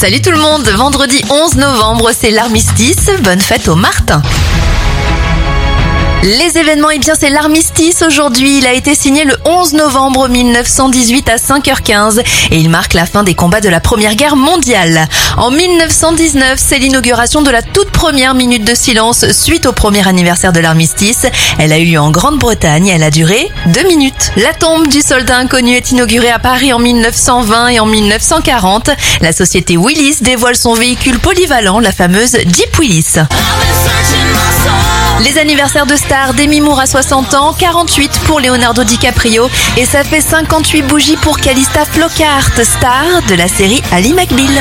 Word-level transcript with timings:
Salut 0.00 0.22
tout 0.22 0.30
le 0.30 0.38
monde, 0.38 0.64
vendredi 0.76 1.20
11 1.28 1.56
novembre, 1.56 2.10
c'est 2.16 2.30
l'armistice. 2.30 3.10
Bonne 3.24 3.40
fête 3.40 3.66
au 3.66 3.74
Martin. 3.74 4.22
Les 6.24 6.58
événements, 6.58 6.90
eh 6.90 6.98
bien 6.98 7.14
c'est 7.18 7.30
l'armistice 7.30 8.02
aujourd'hui. 8.02 8.58
Il 8.58 8.66
a 8.66 8.72
été 8.72 8.96
signé 8.96 9.24
le 9.24 9.36
11 9.44 9.74
novembre 9.74 10.28
1918 10.28 11.28
à 11.28 11.36
5h15 11.36 12.20
et 12.50 12.58
il 12.58 12.68
marque 12.70 12.94
la 12.94 13.06
fin 13.06 13.22
des 13.22 13.34
combats 13.34 13.60
de 13.60 13.68
la 13.68 13.78
Première 13.78 14.16
Guerre 14.16 14.34
mondiale. 14.34 15.06
En 15.36 15.52
1919, 15.52 16.54
c'est 16.58 16.78
l'inauguration 16.78 17.40
de 17.40 17.50
la 17.50 17.62
toute 17.62 17.90
première 17.90 18.34
minute 18.34 18.64
de 18.64 18.74
silence 18.74 19.30
suite 19.30 19.66
au 19.66 19.72
premier 19.72 20.06
anniversaire 20.08 20.52
de 20.52 20.58
l'armistice. 20.58 21.24
Elle 21.58 21.72
a 21.72 21.78
eu 21.78 21.84
lieu 21.84 22.00
en 22.00 22.10
Grande-Bretagne. 22.10 22.88
Elle 22.88 23.04
a 23.04 23.10
duré 23.10 23.48
deux 23.66 23.86
minutes. 23.86 24.32
La 24.36 24.52
tombe 24.52 24.88
du 24.88 25.00
soldat 25.00 25.36
inconnu 25.36 25.76
est 25.76 25.92
inaugurée 25.92 26.30
à 26.30 26.40
Paris 26.40 26.72
en 26.72 26.80
1920 26.80 27.68
et 27.68 27.80
en 27.80 27.86
1940. 27.86 28.90
La 29.20 29.32
société 29.32 29.76
Willis 29.76 30.16
dévoile 30.20 30.56
son 30.56 30.74
véhicule 30.74 31.20
polyvalent, 31.20 31.78
la 31.78 31.92
fameuse 31.92 32.32
Jeep 32.32 32.76
Willis. 32.80 33.18
Les 35.24 35.36
anniversaires 35.36 35.86
de 35.86 35.96
stars, 35.96 36.34
Demi 36.34 36.60
Moore 36.60 36.80
à 36.80 36.86
60 36.86 37.34
ans, 37.34 37.52
48 37.52 38.20
pour 38.24 38.40
Leonardo 38.40 38.84
DiCaprio 38.84 39.48
et 39.76 39.84
ça 39.84 40.04
fait 40.04 40.20
58 40.20 40.82
bougies 40.82 41.16
pour 41.16 41.38
Calista 41.38 41.84
Flockhart, 41.84 42.52
star 42.62 43.22
de 43.28 43.34
la 43.34 43.48
série 43.48 43.82
Ali 43.90 44.14
McBeal. 44.14 44.54